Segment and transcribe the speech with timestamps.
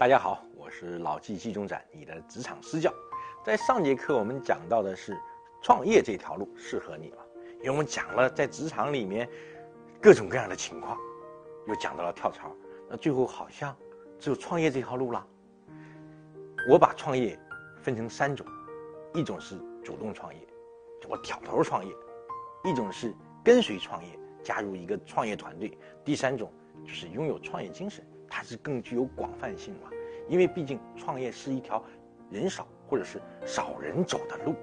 [0.00, 2.90] 大家好，我是老纪季中展，你的职场私教。
[3.44, 5.14] 在上节课我们讲到的是
[5.60, 7.18] 创业这条路适合你吗？
[7.58, 9.28] 因为我们讲了在职场里面
[10.00, 10.96] 各种各样的情况，
[11.66, 12.50] 又讲到了跳槽，
[12.88, 13.76] 那最后好像
[14.18, 15.26] 只有创业这条路了。
[16.70, 17.38] 我把创业
[17.82, 18.46] 分成三种，
[19.12, 20.40] 一种是主动创业，
[21.10, 21.92] 我挑头创业；
[22.64, 25.68] 一种是跟随创业，加入一个创业团队；
[26.02, 26.50] 第三种
[26.86, 29.90] 就是拥有创业精神，它是更具有广泛性嘛。
[30.26, 31.84] 因为毕竟创业是一条
[32.30, 34.54] 人少或者是少人走的路，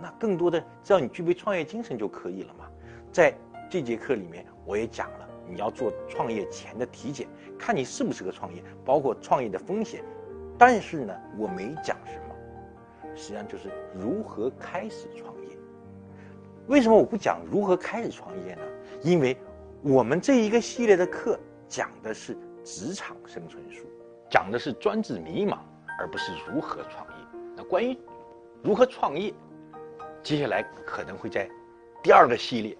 [0.00, 2.66] 那更多的只要你具备创业精神就可以了嘛。
[3.12, 3.34] 在
[3.70, 7.28] 这节课里面，我也讲了你要做创业前的体检，
[7.58, 10.02] 看你适不适合创业，包括创业的风险。
[10.58, 15.48] 但是呢，我没讲什么，实际上就是如何开始创业。
[16.66, 18.62] 为什么我不讲如何开始创业呢？
[19.02, 19.36] 因为
[19.82, 21.38] 我们这一个系列的课
[21.68, 22.36] 讲的是
[22.66, 23.86] 职场生存术，
[24.28, 25.58] 讲的是专治迷茫，
[26.00, 27.14] 而不是如何创业。
[27.56, 27.96] 那关于
[28.60, 29.32] 如何创业，
[30.20, 31.48] 接下来可能会在
[32.02, 32.76] 第二个系列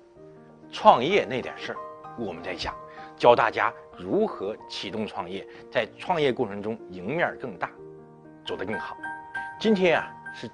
[0.73, 1.79] 创业那点事儿，
[2.19, 2.75] 我们再讲。
[3.17, 7.71] 教大家如何启动创业，在创业过程中赢面更大，
[8.45, 8.97] 走得更好。
[9.61, 10.51] 今天啊是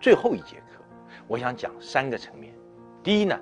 [0.00, 0.84] 最后一节课，
[1.26, 2.54] 我想讲三个层面。
[3.02, 3.36] 第一呢，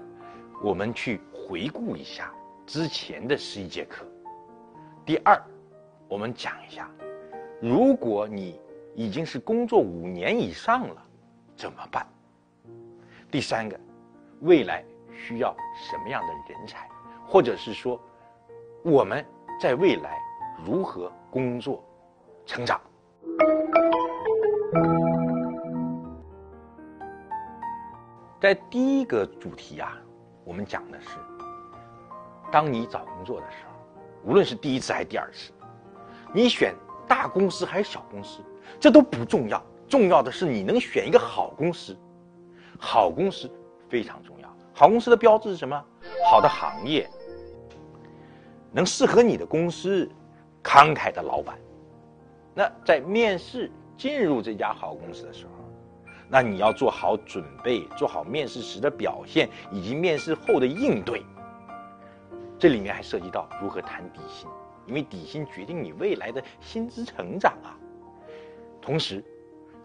[0.65, 2.33] 我们去回顾一下
[2.67, 4.07] 之前的十一节课。
[5.07, 5.41] 第二，
[6.09, 6.91] 我们讲一下，
[7.61, 8.61] 如果你
[8.93, 10.97] 已经是工作五年以上了，
[11.57, 12.05] 怎么办？
[13.31, 13.79] 第三个，
[14.41, 16.89] 未来需要什么样的人才，
[17.25, 18.01] 或者是说。
[18.83, 19.25] 我们
[19.61, 20.17] 在未来
[20.65, 21.83] 如何工作、
[22.45, 22.81] 成长？
[28.41, 30.01] 在第一个主题啊，
[30.45, 31.19] 我们讲的是，
[32.53, 33.76] 当你找工作的时候，
[34.27, 35.53] 无论是第一次还是第二次，
[36.35, 36.75] 你选
[37.07, 38.41] 大公司还是小公司，
[38.81, 41.97] 这都不重要，重要的是你能选一个好公司。
[42.79, 43.49] 好公司
[43.89, 45.81] 非常重要，好公司的标志是什么？
[46.29, 47.09] 好的行业。
[48.73, 50.11] 能适合你的公司，
[50.63, 51.57] 慷慨的老板。
[52.53, 55.53] 那在面试进入这家好公司的时候，
[56.29, 61.23] 那你要做好准备，做好面试时的表现以及面试后的应对。
[62.59, 64.49] 这里面还涉及到如何谈底薪，
[64.87, 67.77] 因为底薪决定你未来的薪资成长啊。
[68.81, 69.23] 同时，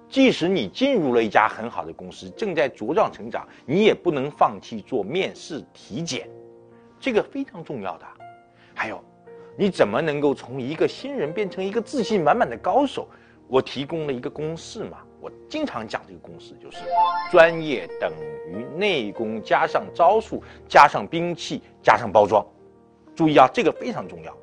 [0.08, 6.30] 即使你进入了一家很好的公司，正在茁壮成长，你也不能放弃做面试体检，
[7.00, 8.06] 这个非常重要的。
[8.74, 9.04] 还有，
[9.58, 13.08] 你怎么能够从一个新人变成一个自信满满的高手？
[13.48, 16.78] 我提供了一个公式嘛，我经常讲这个公式，就是
[17.30, 18.14] 专业等
[18.48, 22.46] 于内功加上招数加上兵器加上包装。
[23.22, 24.36] 注意啊，这个非常重要。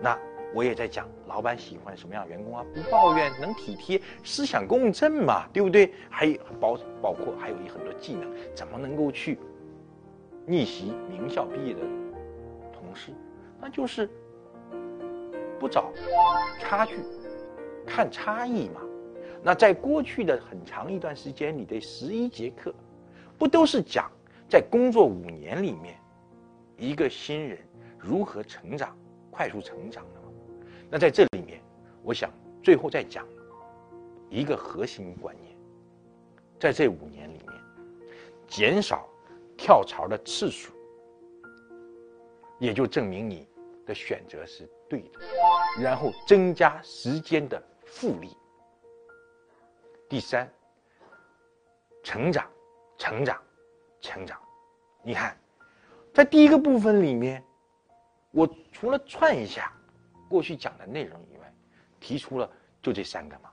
[0.00, 0.18] 那
[0.52, 2.66] 我也在讲，老板喜欢什么样员工啊？
[2.74, 5.92] 不抱怨，能体贴，思想共振嘛，对不对？
[6.10, 9.38] 还有包包括还有一很多技能，怎么能够去
[10.44, 11.82] 逆袭名校毕业的
[12.72, 13.12] 同事？
[13.60, 14.10] 那就是
[15.60, 15.92] 不找
[16.58, 16.96] 差距，
[17.86, 18.80] 看差异嘛。
[19.40, 22.74] 那在过去的很长一段时间里的十一节课，
[23.38, 24.10] 不都是讲
[24.48, 25.96] 在工作五年里面，
[26.76, 27.58] 一个新人
[28.04, 28.96] 如何成长、
[29.30, 30.28] 快速成长的吗？
[30.90, 31.60] 那在这里面，
[32.02, 32.30] 我想
[32.62, 33.26] 最后再讲
[34.28, 35.56] 一个核心观念，
[36.60, 37.60] 在这五年里面，
[38.46, 39.08] 减少
[39.56, 40.72] 跳槽的次数，
[42.58, 43.48] 也就证明你。
[43.86, 45.20] 的选择是对的，
[45.78, 48.34] 然后增加时间的复利。
[50.08, 50.50] 第三，
[52.02, 52.50] 成长，
[52.96, 53.38] 成长，
[54.00, 54.40] 成长。
[55.02, 55.38] 你看，
[56.14, 57.44] 在第一个部分里面，
[58.34, 59.72] 我除了串一下
[60.28, 61.50] 过去讲的内容以外，
[62.00, 62.50] 提出了
[62.82, 63.48] 就这三个嘛，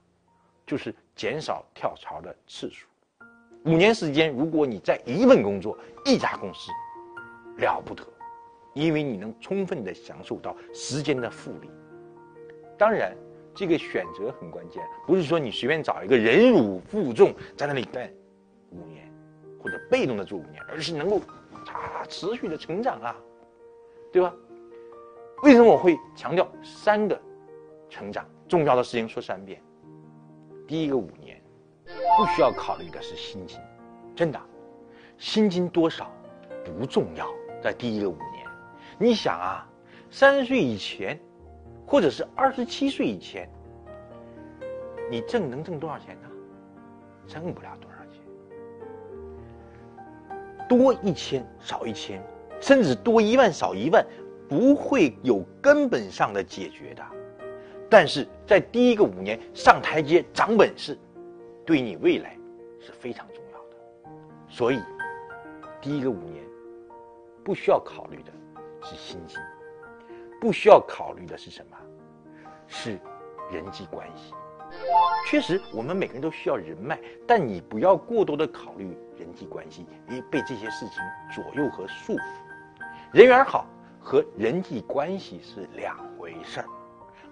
[0.66, 2.88] 就是减少跳槽的次数。
[3.66, 6.72] 五年时间，如果你在一份工作一家公司，
[7.58, 8.04] 了不得。
[8.74, 11.70] 因为你能充分的享受到时间的复利，
[12.78, 13.14] 当然，
[13.54, 18.10] 这个选择很关键，不是说你随便找一个忍辱负重在那里干
[18.70, 19.12] 五年，
[19.62, 21.20] 或者被动的做五年，而是能够
[21.68, 23.16] 啊持续的成长啊，
[24.10, 24.34] 对吧？
[25.44, 27.20] 为什么我会强调三个
[27.90, 29.60] 成长重要的事情说三遍？
[30.68, 31.42] 第一个五年
[32.18, 33.60] 不需要考虑的是薪金，
[34.16, 34.40] 真的，
[35.18, 36.12] 薪金多少
[36.64, 37.28] 不重要，
[37.62, 38.46] 在第一个五年。
[39.00, 39.68] 你想啊，
[40.12, 41.20] 三十岁以前，
[41.88, 43.50] 或者是二十七岁以前，
[45.10, 46.30] 你挣能挣多少钱呢？
[47.26, 48.22] 挣不了多少钱。
[50.70, 52.24] 多一千少一千，
[52.62, 54.06] 甚至多一万少一万，
[54.52, 57.02] 不会有根本上的解决的。
[57.90, 61.00] 但是在第一个五年上台阶长本事，
[61.66, 62.38] 对你未来
[62.78, 64.12] 是非常重要的。
[64.50, 64.82] 所以，
[65.80, 66.44] 第一个五年
[67.46, 68.32] 不需要考虑的
[68.84, 69.40] 是薪金，
[70.42, 71.78] 不需要考虑的是什么？
[72.68, 73.00] 是
[73.54, 74.34] 人际关系。
[75.30, 81.02] 确实，我们每个人都需要人脉，但你不要过多的考虑人际关系，因为被这些事情
[81.34, 82.22] 左右和束缚。
[83.14, 83.66] 人缘好
[84.02, 86.66] 和人际关系是两回事儿，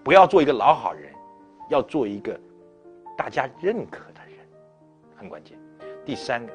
[0.04, 1.12] 不要做一个老好人，
[1.69, 2.39] 要做一个
[3.18, 4.48] 大家认可的人，
[5.16, 5.57] 很关键。
[6.06, 6.54] 第三个，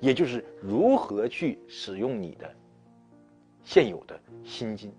[0.00, 2.50] 也就是如何去使用你的
[3.62, 4.92] 现有的薪金，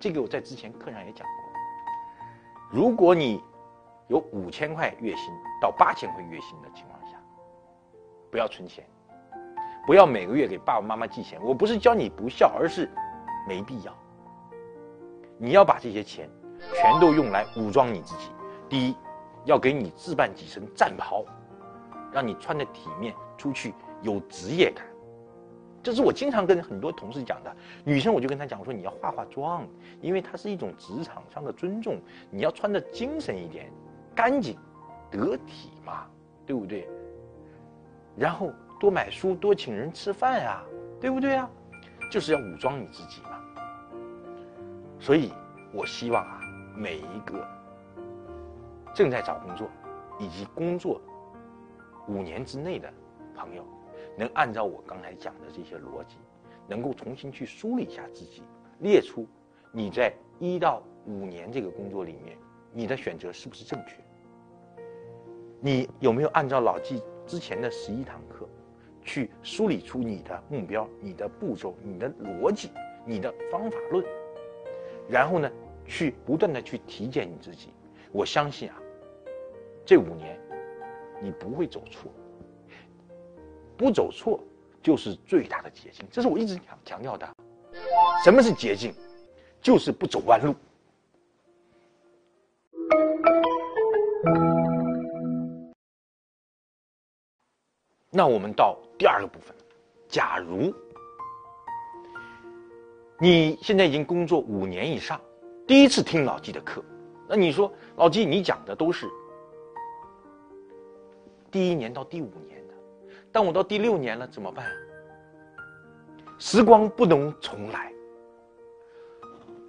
[0.00, 1.36] 这个我在之前课上也讲过。
[2.70, 3.40] 如果你
[4.08, 7.16] 有五千块月薪到八千块月薪的情况下，
[8.30, 8.84] 不要存钱，
[9.86, 11.40] 不要每个月给爸爸妈妈寄钱。
[11.42, 12.90] 我不是教你不孝，而是
[13.46, 13.96] 没必要。
[15.38, 16.28] 你要把这些钱
[16.74, 18.30] 全都用来武装你自己。
[18.68, 18.96] 第一，
[19.44, 21.24] 要给你置办几身战袍，
[22.12, 24.84] 让你穿的体面，出去有职业感。
[25.82, 27.54] 这是我经常跟很多同事讲的。
[27.84, 29.66] 女生我就跟她讲，我说你要化化妆，
[30.00, 32.00] 因为它是一种职场上的尊重，
[32.30, 33.70] 你要穿的精神一点。
[34.14, 34.56] 干净、
[35.10, 36.06] 得体嘛，
[36.46, 36.88] 对不对？
[38.16, 40.62] 然后多买书，多请人吃饭呀，
[41.00, 41.50] 对不对啊？
[42.14, 43.40] 就是要武装你自己嘛。
[45.00, 45.32] 所以，
[45.72, 46.40] 我希望啊，
[46.76, 47.44] 每一个
[48.94, 49.68] 正在找工作
[50.20, 51.00] 以及工作
[52.06, 52.88] 五年之内的
[53.34, 53.66] 朋友，
[54.16, 56.14] 能按照我刚才讲的这些逻辑，
[56.68, 58.44] 能够重新去梳理一下自己，
[58.78, 59.26] 列出
[59.72, 62.38] 你在一到五年这个工作里面。
[62.72, 63.96] 你的选择是不是正确？
[65.60, 68.48] 你有没有按照老纪之前的十一堂课，
[69.04, 72.70] 去梳理出你的目标、你的步骤、你的逻辑、
[73.04, 74.04] 你的方法论？
[75.08, 75.50] 然后呢，
[75.86, 77.68] 去不断的去体检你自己。
[78.10, 78.76] 我相信啊，
[79.84, 80.40] 这五年
[81.20, 82.10] 你不会走错，
[83.76, 84.40] 不走错
[84.82, 86.06] 就是最大的捷径。
[86.10, 87.28] 这是我一直强强调的。
[88.24, 88.94] 什么是捷径？
[89.60, 90.54] 就是不走弯路。
[98.10, 99.54] 那我们到第二个部分，
[100.08, 100.72] 假如
[103.18, 105.20] 你现在已经工作五年以上，
[105.66, 106.82] 第一次听老纪的课，
[107.28, 109.10] 那你说老纪你讲的都是
[111.50, 112.74] 第一年到第五年的，
[113.32, 114.64] 但我到第六年了怎么办？
[116.38, 117.92] 时光不能重来，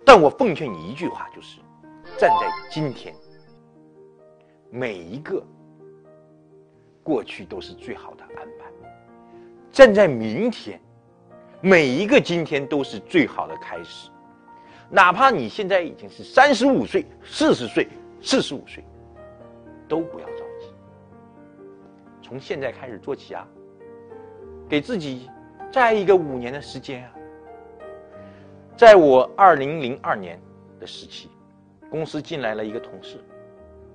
[0.06, 1.60] 但我奉劝你一句话，就是
[2.18, 3.16] 站在今天，
[4.70, 5.44] 每一个。
[7.04, 8.65] 过去都是最好的安排，
[9.76, 10.80] 站在明天，
[11.60, 14.10] 每一个今天都是最好的开始。
[14.90, 17.86] 哪怕你现在已经是三十五岁、四十岁、
[18.22, 18.82] 四十五岁，
[19.86, 20.68] 都不要着急。
[22.22, 23.46] 从现在开始做起啊，
[24.70, 25.30] 给自己
[25.74, 27.12] 再一个五年的时间啊。
[28.78, 30.40] 在我二零零二年
[30.80, 31.30] 的时期，
[31.90, 33.22] 公司进来了一个同事。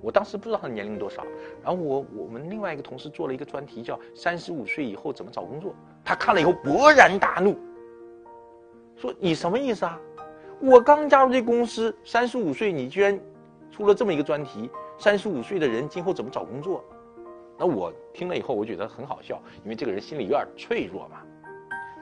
[0.01, 1.23] 我当时不知道他年龄多少，
[1.63, 5.73] 然后我我们另外一个同事做了一个专题，叫“三十五岁以后怎么找工作”。
[6.03, 7.55] 他看了以后勃然大怒，
[8.95, 9.99] 说：“你什么意思啊？
[10.59, 13.19] 我刚加入这公司，三十五岁，你居然
[13.69, 16.83] 出了这么一个专题，三十五岁的人今后怎么找工作？”
[17.57, 21.21] 那我听了以后，我觉得很好笑，因为这个人心里有点脆弱嘛。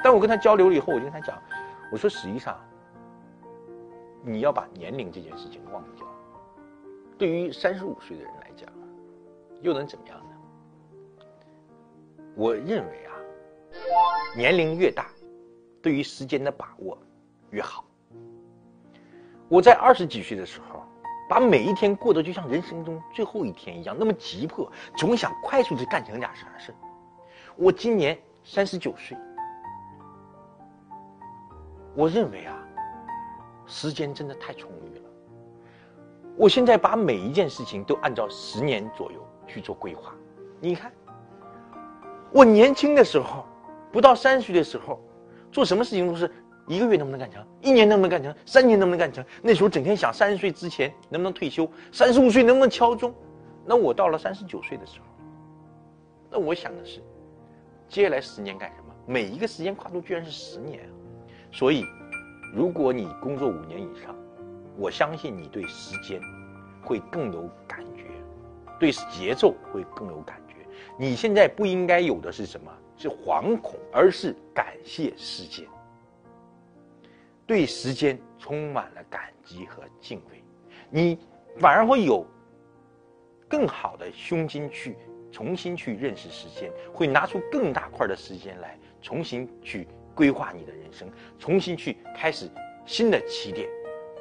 [0.02, 1.38] 但我跟他交流了以后，我就跟他讲，
[1.92, 2.58] 我说：“实际上，
[4.24, 6.08] 你要把年龄这件事情忘掉。”
[7.20, 8.70] 对于三十五岁的人来讲，
[9.62, 11.26] 又能怎么样呢？
[12.34, 13.12] 我认为啊，
[14.38, 15.08] 年龄越大，
[15.82, 16.98] 对于时间的把握
[17.50, 17.84] 越好。
[19.50, 20.82] 我在二十几岁的时候，
[21.30, 26.74] 把每一天过得就像人生中最后一天一样，那么急迫，总想快速的干成点啥事
[27.58, 29.18] 我今年三十九岁，
[31.96, 32.66] 我认为啊，
[33.68, 35.09] 时间真的太充裕了。
[36.40, 40.16] 我现在把每一件事情都按照十年左右去做规划。
[40.62, 40.90] 你看，
[42.32, 43.46] 我年轻的时候，
[43.92, 45.02] 不到三十岁的时候，
[45.52, 46.32] 做什么事情都是
[46.66, 49.22] 一个月能不能干成，一年能不能干成，三年能不能干成。
[49.42, 53.14] 那时候整天想三十岁之前能不能退休，三十五岁能不能敲钟。
[53.66, 55.06] 那我到了三十九岁的时候，
[56.32, 57.02] 那我想的是，
[57.90, 58.94] 接下来十年干什么？
[59.06, 60.92] 每一个时间跨度居然是十年啊！
[61.52, 61.84] 所以，
[62.56, 64.16] 如果你工作五年以上，
[64.80, 66.22] 我相信你对时间
[66.82, 68.06] 会更有感觉，
[68.80, 70.56] 对节奏会更有感觉。
[70.98, 72.72] 你现在不应该有的是什么？
[72.96, 75.66] 是惶恐，而是感谢时间，
[77.46, 80.44] 对时间充满了感激和敬畏。
[80.90, 81.18] 你
[81.58, 82.26] 反而会有
[83.48, 84.98] 更好的胸襟去
[85.32, 92.50] 重新去认识时间，会拿出更大块的时间来重新去规划你的人生，重新去开始
[92.86, 93.70] 新的起点。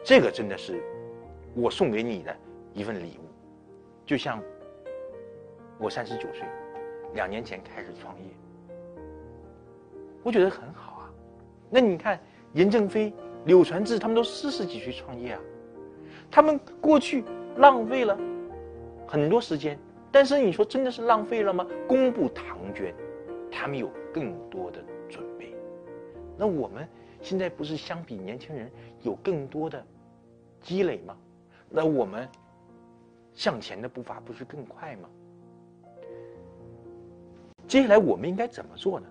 [0.09, 0.83] 这个真的是
[1.55, 2.35] 我送给你的
[2.73, 3.29] 一份礼物，
[4.07, 4.43] 就像
[5.79, 6.49] 我三十九岁，
[7.13, 8.31] 两年前开始创业，
[10.23, 11.13] 我觉得很好啊。
[11.69, 12.19] 那你看，
[12.55, 13.13] 任正非、
[13.45, 15.41] 柳传志他们都四十几岁创业啊，
[16.31, 17.23] 他们过去
[17.59, 18.19] 浪费了
[19.07, 19.79] 很多时间，
[20.11, 21.67] 但是你说真的是浪费了吗？
[21.87, 22.95] 公布唐娟，
[23.53, 25.55] 他们有更多的准备，
[26.39, 26.89] 那我们
[27.21, 28.71] 现在不是相比年轻人
[29.03, 29.85] 有更多的？
[30.61, 31.17] 积累吗？
[31.69, 32.29] 那我们
[33.35, 35.09] 向前的步伐不是更快吗？
[37.67, 39.07] 接下来我们应该怎么做呢？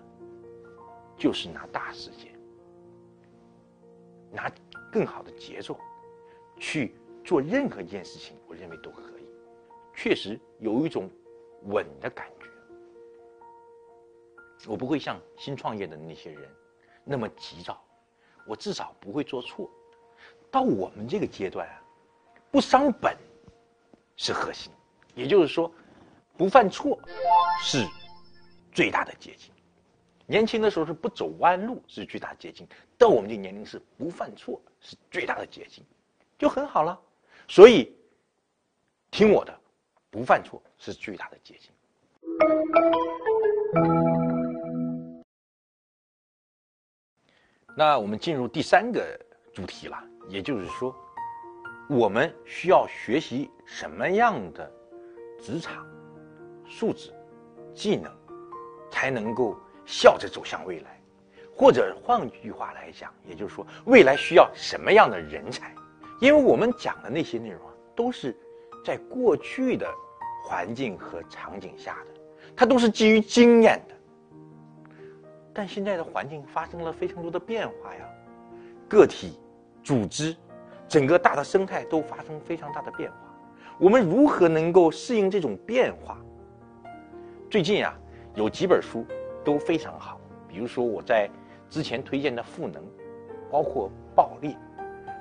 [1.16, 2.32] 就是拿大时间，
[4.32, 4.52] 拿
[4.92, 5.78] 更好的节奏
[6.58, 9.26] 去做任何一件事情，我认为都可以。
[9.94, 11.08] 确实有一种
[11.64, 12.46] 稳的感觉。
[14.66, 16.50] 我不会像新创业的那些人
[17.04, 17.80] 那么急躁，
[18.44, 19.70] 我至少不会做错。
[20.50, 21.82] 到我们这个阶段啊，
[22.50, 23.16] 不伤本
[24.16, 24.72] 是核心，
[25.14, 25.72] 也就是说，
[26.36, 26.98] 不犯错
[27.62, 27.86] 是
[28.72, 29.52] 最大的捷径。
[30.26, 32.66] 年轻的时候是不走弯路是最大捷径，
[32.98, 35.82] 到我们这年龄是不犯错是最大的捷径，
[36.38, 36.98] 就很好了。
[37.48, 37.96] 所以，
[39.10, 39.60] 听我的，
[40.10, 41.70] 不犯错是最大的捷径。
[47.74, 49.18] 那我们进入第三个
[49.54, 50.02] 主题了。
[50.28, 50.94] 也就是说，
[51.88, 54.70] 我们需要学习什么样的
[55.40, 55.86] 职场
[56.68, 57.10] 素质、
[57.74, 58.12] 技能，
[58.90, 61.00] 才能够笑着走向未来？
[61.56, 65.74] 或者换句话来讲，也就是说，未来需要什么样的人才？
[66.20, 68.36] 因为我们讲的那些内容啊，都是
[68.84, 69.90] 在过去的
[70.44, 72.20] 环境和场景下的，
[72.54, 73.94] 它都是基于经验的。
[75.54, 78.08] 但现在的环境发生了非常多的变化呀，
[78.88, 79.38] 个体。
[79.88, 80.36] 组织，
[80.86, 83.16] 整个大的生态都发生非常大的变化，
[83.78, 86.18] 我们如何能够适应这种变化？
[87.48, 87.98] 最近啊，
[88.34, 89.02] 有几本书
[89.42, 91.26] 都非常好，比如说我在
[91.70, 92.82] 之前推荐的《赋能》，
[93.50, 94.50] 包括《爆裂》，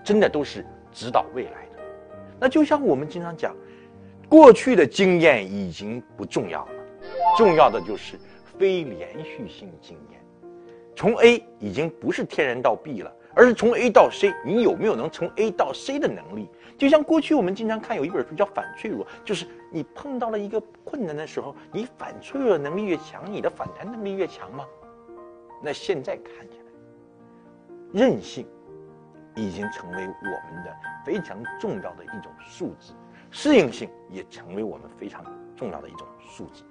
[0.03, 1.81] 真的都是指导未来的。
[2.37, 3.55] 那就像我们经常讲，
[4.27, 6.71] 过去的经验已经不重要了，
[7.37, 8.19] 重要的就是
[8.59, 10.19] 非连续性经验。
[10.93, 13.13] 从 A 已经不是天然到 B 了。
[13.37, 16.49] 而是从 A 到 C，你有没有能从 A 到 C 的能力？
[16.75, 24.65] 就像过去我们经常看有一本书叫《反脆弱》，就是你碰到了一个困难的时候，你反脆弱能力越强，你的反弹能力越强吗？
[25.61, 26.65] 那现在看起来，
[27.93, 28.47] 韧性
[29.35, 30.75] 已经成为我们的
[31.05, 32.93] 非常重要的一种素质，
[33.29, 35.23] 适应性也成为我们非常
[35.55, 36.63] 重要的一种素质。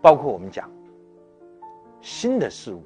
[0.00, 0.70] 包括我们讲
[2.00, 2.84] 新的事物。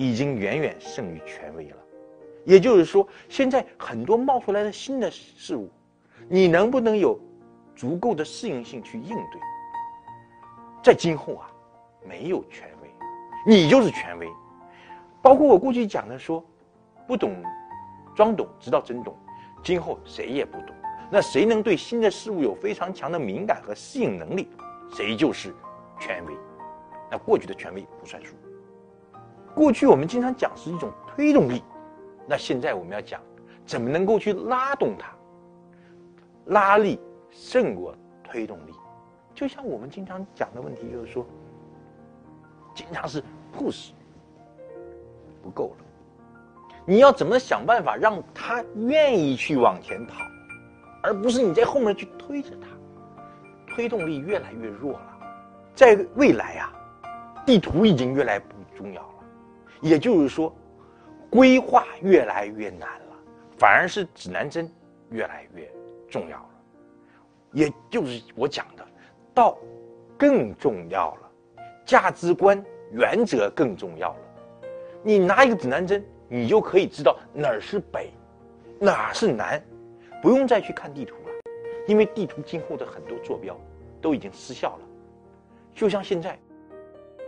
[0.00, 1.76] 已经远远胜于权威了，
[2.46, 5.68] 也就是说，现在很多冒出来的新的事物，
[6.26, 7.20] 你能不能有
[7.76, 9.40] 足够的适应性去应对？
[10.82, 11.50] 在今后啊，
[12.02, 12.88] 没有权威，
[13.46, 14.26] 你就是权威。
[15.20, 16.42] 包括我过去讲的说，
[17.06, 17.36] 不懂
[18.16, 19.14] 装懂，直到真懂，
[19.62, 20.74] 今后谁也不懂。
[21.10, 24.48] 那谁能对新的事物有非常强的敏感和适应能力，
[24.96, 25.54] 谁就是
[26.00, 26.32] 权威。
[27.10, 28.34] 那过去的权威不算数。
[29.54, 31.62] 过去我们经常讲是一种推动力，
[32.26, 33.20] 那现在我们要讲
[33.66, 35.12] 怎么能够去拉动它。
[36.46, 36.98] 拉力
[37.30, 38.72] 胜过推动力，
[39.34, 41.24] 就像我们经常讲的问题，就是说，
[42.74, 43.22] 经常是
[43.56, 43.90] push
[45.42, 45.84] 不够了，
[46.84, 50.24] 你要怎么想办法让他愿意去往前跑，
[51.02, 52.66] 而不是你在后面去推着他，
[53.72, 55.06] 推动力越来越弱了。
[55.74, 56.72] 在未来啊，
[57.46, 59.19] 地图已经越来不重要了。
[59.80, 60.54] 也就是说，
[61.30, 63.16] 规划越来越难了，
[63.56, 64.70] 反而是指南针
[65.10, 65.70] 越来越
[66.08, 66.50] 重要了。
[67.52, 68.86] 也就是我讲的，
[69.32, 69.56] 道
[70.18, 71.30] 更重要了，
[71.86, 74.18] 价值观原则更重要了。
[75.02, 78.12] 你拿一个指南针，你就可以知道哪儿是北，
[78.78, 79.62] 哪儿是南，
[80.20, 81.30] 不用再去看地图了，
[81.86, 83.58] 因为地图今后的很多坐标
[84.00, 84.82] 都已经失效了。
[85.74, 86.38] 就像现在。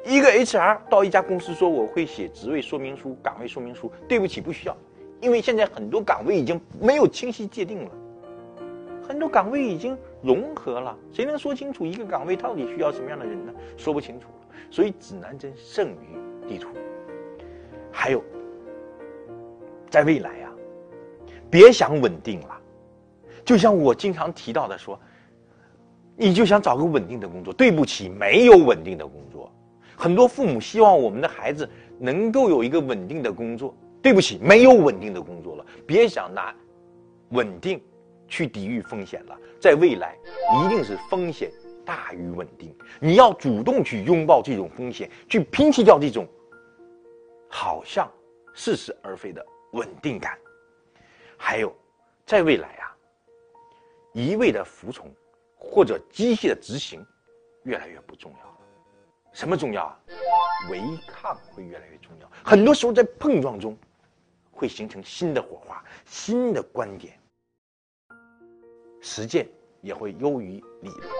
[0.04, 4.76] 一个 HR 到一家公司说我会写职位说明书、岗位说明书，对不起，不需要，
[5.20, 7.90] 因为现在很多岗位已经没有清晰界定了，
[9.06, 13.52] 很多岗位已经融合了，谁能说清楚一个岗位到底需要什么样的人呢？
[13.76, 14.26] 说不清楚，
[14.70, 16.68] 所以指南针胜于地图。
[17.92, 18.20] 还有，
[19.88, 20.52] 在未来啊，
[21.48, 22.60] 别想稳定了，
[23.44, 24.98] 就像我经常提到的说，
[26.16, 29.48] 你就想找个稳定的工作，对不起，没有稳定的工作。
[29.96, 31.68] 很多父母希望我们的孩子
[31.98, 35.66] 能够有一个稳定的工作，对不起，没有稳定的工作了。
[35.86, 36.54] 别想拿
[37.30, 37.80] 稳定
[38.26, 40.18] 去抵御风险了，在未来
[40.64, 41.52] 一定是风险
[41.84, 42.74] 大于稳定。
[43.00, 46.26] 你要主动去拥抱这种风险，去摒弃掉这种
[47.48, 48.10] 好像
[48.54, 50.38] 似是而非的稳定感。
[51.36, 51.74] 还有，
[52.24, 52.96] 在未来啊，
[54.12, 55.10] 一味的服从
[55.56, 57.04] 或者机械的执行，
[57.64, 58.51] 越来越不重要。
[59.32, 59.98] 什么重要啊？
[60.70, 62.30] 违抗会越来越重要。
[62.44, 63.76] 很多时候在碰撞中，
[64.50, 67.18] 会形成新的火花、新的观点。
[69.00, 69.48] 实践
[69.80, 71.10] 也会优于理论，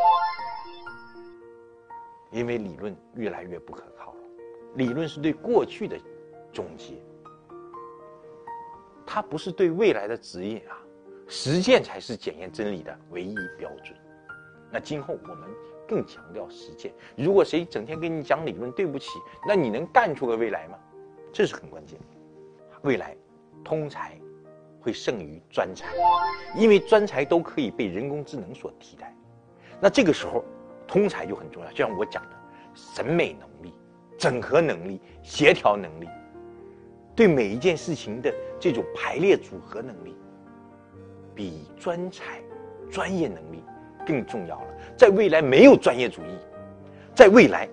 [2.30, 4.18] 因为理论越来越不可靠了。
[4.76, 5.98] 理论是对过去的
[6.52, 7.02] 总结，
[9.04, 10.78] 它不是对未来的指引啊。
[11.28, 13.96] 实践才是检验真理的唯一标准。
[14.70, 15.48] 那今后我们
[15.92, 16.90] 更强调实践。
[17.18, 19.10] 如果谁整天跟你讲理论，对不起，
[19.46, 20.78] 那你能干出个未来吗？
[21.30, 22.00] 这是很关键。
[22.80, 23.14] 未来，
[23.62, 24.18] 通才
[24.80, 25.86] 会胜于专才，
[26.56, 29.14] 因为专才都可以被人工智能所替代。
[29.82, 30.42] 那这个时候，
[30.88, 31.70] 通才就很重要。
[31.72, 32.30] 就像我讲的，
[32.74, 33.74] 审美能力、
[34.16, 36.08] 整合能力、协调能力，
[37.14, 40.16] 对每一件事情的这种排列组合能力，
[41.34, 42.40] 比专才、
[42.90, 43.62] 专业能力
[44.06, 44.66] 更重要了。
[44.96, 46.38] 在未来，没有专业主义，
[47.14, 47.68] 在未来，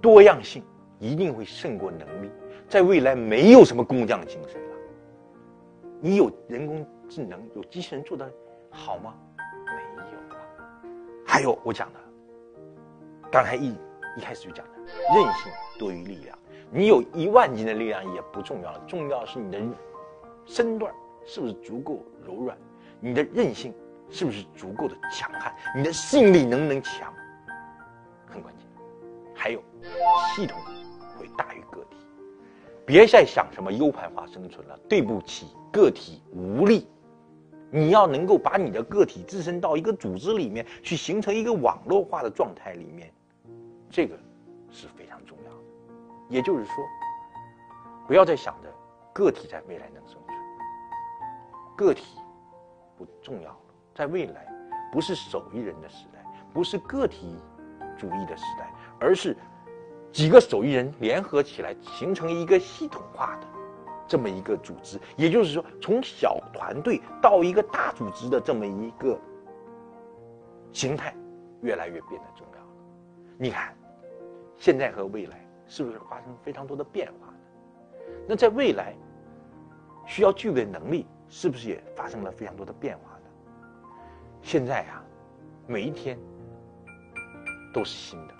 [0.00, 0.62] 多样性
[0.98, 2.30] 一定会胜过能力。
[2.68, 4.76] 在未来，没有什么工匠精神了。
[6.00, 8.30] 你有人工智能，有机器人做的
[8.70, 9.14] 好吗？
[9.66, 10.36] 没有了。
[11.26, 11.98] 还有我讲的，
[13.30, 13.74] 刚才一
[14.16, 14.72] 一开始就讲的，
[15.14, 16.38] 韧性多于力量。
[16.70, 19.58] 你有一万斤的力量也不重要了，重要是你的
[20.46, 20.94] 身段
[21.26, 22.56] 是不是足够柔软，
[23.00, 23.74] 你的韧性
[24.10, 27.12] 是不是足够的强悍，你的适应力能不能强，
[28.26, 28.66] 很关键。
[29.34, 29.62] 还有，
[30.34, 30.58] 系统
[31.18, 31.96] 会大于个体。
[32.84, 36.88] 别再想什么 U 盘化生存了，对不起，个体无力。
[37.70, 43.12] 你要能够把你的个体置身到一个组织里面去，形成一个网络化的状态里面，
[43.88, 44.18] 这个
[44.72, 45.58] 是非常重要的。
[46.28, 46.74] 也就是说，
[48.08, 48.68] 不要再想着
[49.12, 50.36] 个体在未来能生存，
[51.76, 52.18] 个体
[52.98, 53.56] 不重要。
[54.00, 54.46] 在未来，
[54.90, 57.36] 不是手艺人的时代，不是个体
[57.98, 59.36] 主义的时代，而是。
[60.10, 63.46] 几个手艺人联合起来，形成一个系统化的
[64.08, 69.16] 这么一个组织，也就是说，从小团队到一个大组织的这么一个
[70.72, 71.14] 形态，
[71.60, 72.68] 越来越变得重要了。
[73.38, 73.72] 你看，
[74.56, 77.32] 现在和未来是不是发生非常多的变化？
[78.26, 78.96] 那在未来
[80.06, 83.09] 需要具备能力，是不是也发生了非常多的变化？
[84.42, 85.04] 现在啊，
[85.66, 86.18] 每一天
[87.72, 88.34] 都是新的。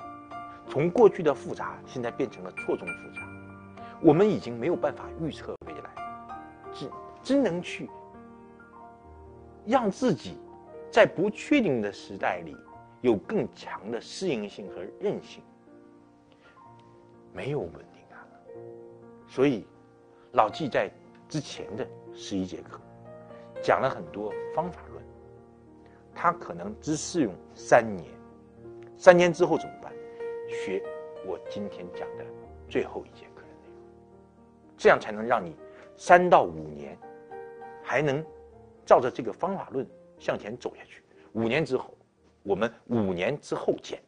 [0.68, 3.26] 从过去的复杂，现在变成了错综复杂。
[4.00, 5.90] 我们已经没有办法预测未来，
[6.72, 6.90] 只
[7.22, 7.90] 只能去
[9.66, 10.38] 让自己
[10.90, 12.56] 在不确定的时代里
[13.02, 15.42] 有更强的适应性和韧性。
[17.32, 18.40] 没有稳定感了，
[19.28, 19.66] 所以
[20.32, 20.90] 老纪在
[21.28, 22.80] 之前的十一节课
[23.62, 24.80] 讲了很多方法
[26.22, 28.04] 他，可能只适用三年，
[28.98, 29.90] 三年之后怎么办？
[30.50, 30.82] 学
[31.26, 32.26] 我今天讲的
[32.68, 33.82] 最后一节课的内容，
[34.76, 35.56] 这样才能让你
[35.96, 36.94] 三到五年
[37.82, 38.22] 还能
[38.84, 39.86] 照着这个方法论
[40.18, 41.02] 向前走下去。
[41.32, 41.96] 五年之后，
[42.42, 43.98] 我们五年之后见。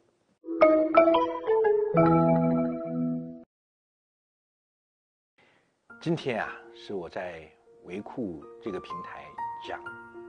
[5.98, 7.50] 今天啊，是我在
[7.84, 9.24] 维库这个平台
[9.66, 9.82] 讲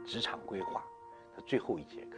[0.06, 0.82] 职场规划
[1.46, 2.18] 最后一节课。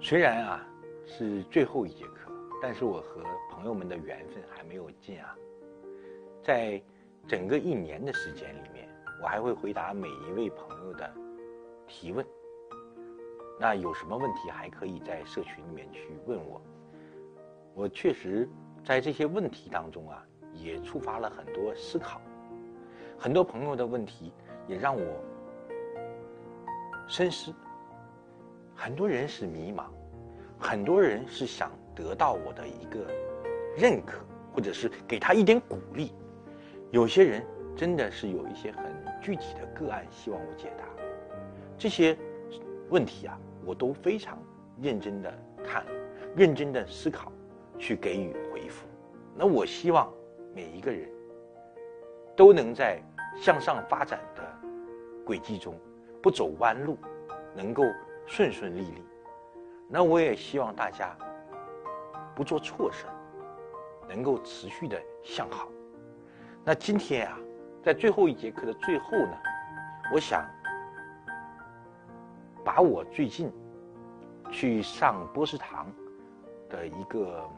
[0.00, 0.66] 虽然啊。
[1.12, 2.30] 是最后一节课，
[2.62, 5.36] 但是我和朋友们的缘分还没有尽啊。
[6.40, 6.80] 在
[7.26, 8.88] 整个一年的时间里面，
[9.20, 11.12] 我还会回答每一位朋友的
[11.88, 12.24] 提问。
[13.58, 16.62] 那有什么问题还可以在社群里面去问我。
[17.74, 18.48] 我确实
[18.84, 20.24] 在这些问题当中啊，
[20.54, 22.20] 也触发了很多思考。
[23.18, 24.32] 很多朋友的问题
[24.68, 25.24] 也让我
[27.10, 27.52] 深思。
[28.72, 29.86] 很多人是迷茫。
[30.60, 33.04] 很多人是想得到我的一个
[33.76, 34.20] 认可，
[34.54, 36.12] 或者是给他一点鼓励。
[36.92, 37.44] 有些人
[37.74, 38.84] 真的是有一些很
[39.20, 40.84] 具体的个案，希望我解答
[41.76, 42.16] 这些
[42.90, 44.38] 问题啊，我都非常
[44.80, 45.84] 认真的看，
[46.36, 47.32] 认真的思考，
[47.76, 48.86] 去给予回复。
[49.34, 50.12] 那我希望
[50.54, 51.08] 每一个人
[52.36, 53.02] 都能在
[53.40, 54.42] 向上发展的
[55.24, 55.74] 轨迹中，
[56.22, 56.96] 不走弯路，
[57.54, 57.84] 能够
[58.26, 59.04] 顺顺利利。
[59.88, 61.16] 那我也希望大家
[62.34, 63.06] 不做错事，
[64.08, 65.68] 能够持续的向好。
[66.64, 67.38] 那今天啊，
[67.82, 69.36] 在最后一节课的最后呢，
[70.14, 70.44] 我想
[72.64, 73.50] 把我最近
[74.50, 75.90] 去上波士堂
[76.68, 77.48] 的一个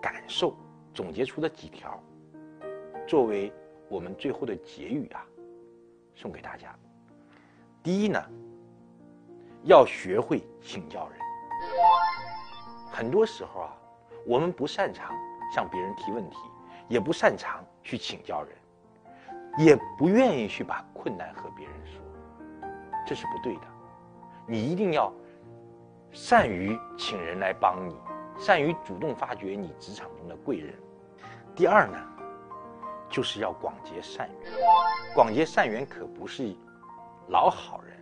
[0.00, 0.54] 感受
[0.92, 2.02] 总结出的几条，
[3.06, 3.52] 作为
[3.88, 5.24] 我们最后的结语啊，
[6.14, 6.76] 送给大家。
[7.82, 8.22] 第一呢，
[9.64, 11.18] 要学会请教人。
[12.90, 13.76] 很多时候啊，
[14.26, 15.12] 我们不擅长
[15.54, 16.36] 向别人提问题。
[16.88, 18.54] 也不擅长去请教人，
[19.56, 22.68] 也不愿意去把困难和别人说，
[23.06, 23.62] 这是不对的。
[24.46, 25.10] 你一定要
[26.10, 27.96] 善于请人来帮你，
[28.38, 30.74] 善于主动发掘你职场中的贵人。
[31.56, 31.96] 第二呢，
[33.08, 34.52] 就是要广结善缘。
[35.14, 36.42] 广结善缘可不是
[37.28, 37.96] 老好人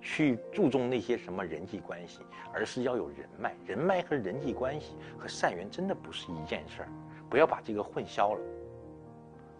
[0.00, 2.20] 去注重那些什么人际关系，
[2.52, 3.54] 而是要有人脉。
[3.64, 6.88] 人脉和人际关系和善缘真的不是一件事儿。
[7.30, 8.40] 不要把这个混淆了。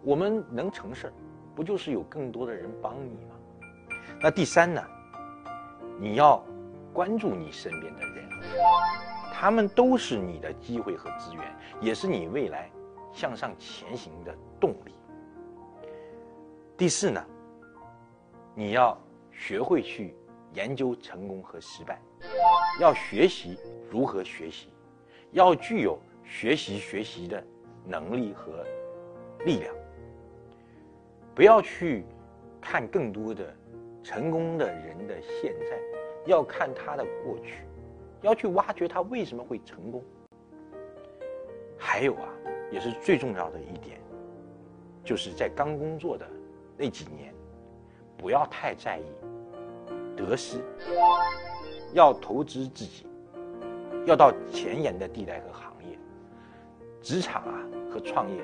[0.01, 1.13] 我们能成事儿，
[1.55, 3.35] 不就是有更多的人帮你吗？
[4.21, 4.81] 那第三呢？
[5.99, 6.41] 你要
[6.93, 8.29] 关注你身边的人，
[9.33, 11.43] 他们都是你的机会和资源，
[11.81, 12.69] 也是你未来
[13.11, 14.93] 向上前行的动力。
[16.77, 17.25] 第四呢？
[18.53, 18.97] 你要
[19.35, 20.15] 学会去
[20.53, 22.01] 研究成功和失败，
[22.79, 23.59] 要学习
[23.91, 24.69] 如何学习，
[25.31, 27.43] 要具有学习学习的。
[27.87, 28.65] 能力和
[29.45, 29.71] 力量，
[31.35, 32.03] 不要去
[32.59, 33.55] 看更多的
[34.01, 35.79] 成功的人的现在，
[36.25, 37.63] 要看他的过去，
[38.23, 40.03] 要去挖掘他为什么会成功。
[41.77, 42.27] 还有啊，
[42.71, 44.01] 也是最重要的一点，
[45.03, 46.27] 就是在刚工作的
[46.75, 47.31] 那几年，
[48.17, 49.05] 不要太在意
[50.15, 50.59] 得失，
[51.93, 53.05] 要投资自己，
[54.05, 55.97] 要到前沿的地带和行业，
[57.01, 57.61] 职场啊。
[57.87, 58.41] 和创业，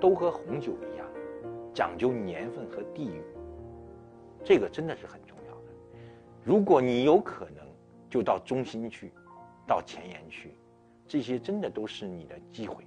[0.00, 1.06] 都和红酒一样，
[1.74, 3.22] 讲究年份和地域。
[4.42, 5.72] 这个真的是很重要的。
[6.42, 7.62] 如果你有可能，
[8.08, 9.12] 就到中心去，
[9.66, 10.54] 到前沿去，
[11.06, 12.82] 这些真的都是你的机会。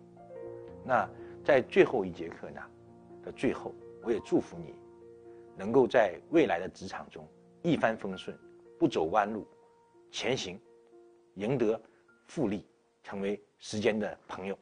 [0.83, 1.07] 那
[1.43, 2.59] 在最后一节课呢
[3.23, 3.71] 的最后，
[4.01, 4.73] 我也祝福你，
[5.55, 7.23] 能够在未来的职场中
[7.63, 8.37] 一帆风顺，
[8.77, 9.47] 不走弯路，
[10.11, 10.59] 前行，
[11.35, 11.81] 赢得
[12.27, 12.67] 复利，
[13.01, 14.59] 成为时间的朋友。